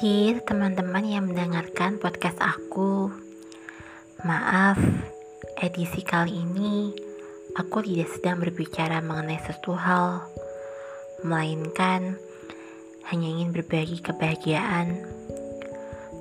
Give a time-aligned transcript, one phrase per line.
[0.00, 3.12] Dear teman-teman yang mendengarkan podcast aku.
[4.24, 4.80] Maaf,
[5.60, 6.96] edisi kali ini
[7.52, 10.24] aku tidak sedang berbicara mengenai sesuatu hal
[11.20, 12.16] Melainkan
[13.12, 14.96] hanya ingin berbagi kebahagiaan.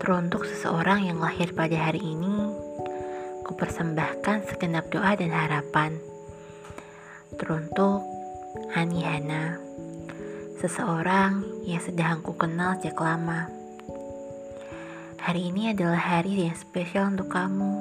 [0.03, 2.51] Teruntuk seseorang yang lahir pada hari ini
[3.47, 5.95] Kupersembahkan segenap doa dan harapan.
[7.39, 8.03] Teruntuk
[8.75, 9.55] Ani Hana
[10.59, 13.60] Seseorang yang sedang ku kenal sejak lama
[15.21, 17.77] Hari ini adalah hari yang spesial untuk kamu.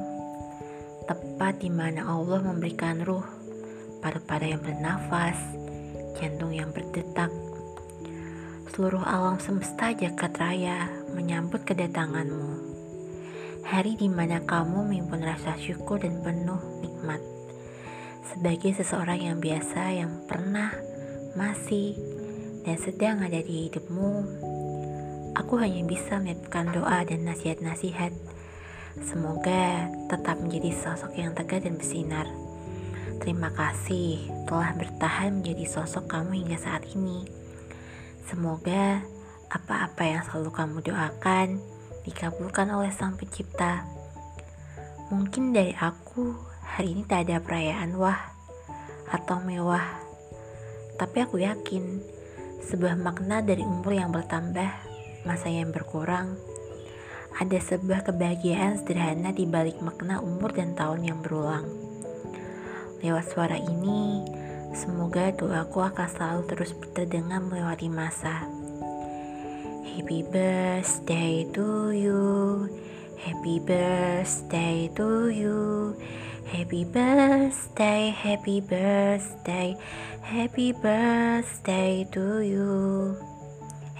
[1.08, 3.24] Tepat di mana Allah memberikan ruh,
[4.04, 5.40] paru-paru yang bernafas,
[6.20, 7.32] jantung yang berdetak.
[8.68, 12.60] Seluruh alam semesta jagat raya menyambut kedatanganmu.
[13.64, 17.24] Hari di mana kamu mengimpun rasa syukur dan penuh nikmat.
[18.20, 20.76] Sebagai seseorang yang biasa yang pernah,
[21.32, 21.96] masih,
[22.68, 24.12] dan sedang ada di hidupmu,
[25.40, 28.12] aku hanya bisa menitipkan doa dan nasihat-nasihat.
[29.00, 32.28] Semoga tetap menjadi sosok yang tegar dan bersinar.
[33.24, 37.24] Terima kasih telah bertahan menjadi sosok kamu hingga saat ini.
[38.28, 39.00] Semoga
[39.48, 41.48] apa-apa yang selalu kamu doakan
[42.04, 43.88] dikabulkan oleh Sang Pencipta.
[45.08, 46.36] Mungkin dari aku
[46.68, 48.20] hari ini tak ada perayaan wah
[49.08, 50.04] atau mewah.
[51.00, 52.04] Tapi aku yakin
[52.60, 54.89] sebuah makna dari umur yang bertambah
[55.24, 56.36] masa yang berkurang,
[57.36, 61.68] ada sebuah kebahagiaan sederhana di balik makna umur dan tahun yang berulang.
[63.00, 64.28] Lewat suara ini,
[64.76, 68.44] semoga doaku akan selalu terus terdengar melewati masa.
[69.96, 72.68] Happy birthday to you,
[73.20, 75.92] happy birthday to you,
[76.48, 79.76] happy birthday, happy birthday,
[80.24, 83.29] happy birthday to you.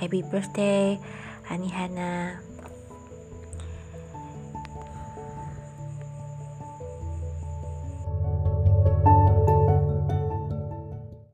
[0.01, 0.97] Happy birthday,
[1.53, 2.41] Ani Hana.